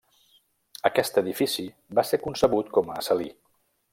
[0.89, 1.67] Aquest edifici
[1.99, 3.31] va ser concebut com a salí.